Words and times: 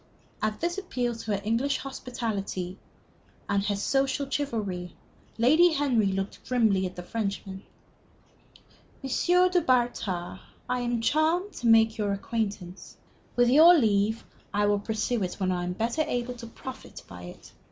At 0.41 0.59
this 0.59 0.79
appeal 0.79 1.13
to 1.13 1.33
her 1.35 1.41
English 1.45 1.77
hospitality 1.77 2.79
and 3.47 3.63
her 3.67 3.75
social 3.75 4.27
chivalry, 4.27 4.95
Lady 5.37 5.73
Henry 5.73 6.07
looked 6.07 6.43
grimly 6.49 6.87
at 6.87 6.95
the 6.95 7.03
Frenchman. 7.03 7.61
"M. 9.03 9.49
du 9.51 9.61
Bartas, 9.61 10.39
I 10.67 10.79
am 10.79 11.01
charmed 11.01 11.53
to 11.53 11.67
make 11.67 11.99
your 11.99 12.13
acquaintance. 12.13 12.97
With 13.35 13.51
your 13.51 13.75
leave, 13.77 14.25
I 14.51 14.65
will 14.65 14.79
pursue 14.79 15.21
it 15.21 15.35
when 15.35 15.51
I 15.51 15.63
am 15.65 15.73
better 15.73 16.01
able 16.01 16.33
to 16.33 16.47
profit 16.47 17.03
by 17.07 17.25
it. 17.25 17.51